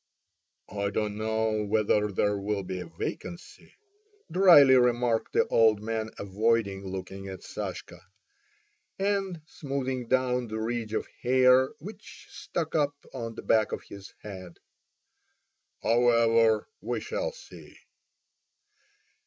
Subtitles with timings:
[0.71, 3.75] "I don't know whether there will be a vacancy,"
[4.31, 8.01] dryly remarked the old man avoiding looking at Sashka,
[8.97, 14.11] and smoothing down the ridge of hair which stuck up on the back of his
[14.23, 14.57] head.
[15.83, 17.77] "However, we shall see."